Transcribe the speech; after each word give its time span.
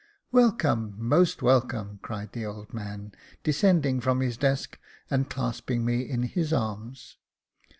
Welcome, 0.31 0.95
most 0.97 1.43
welcome," 1.43 1.99
cried 2.01 2.31
the 2.33 2.43
old 2.43 2.73
man, 2.73 3.11
descending 3.43 3.99
from 3.99 4.19
his 4.21 4.35
desk, 4.35 4.79
and 5.11 5.29
clasping 5.29 5.85
me 5.85 6.01
in 6.09 6.23
his 6.23 6.51
arms. 6.51 7.17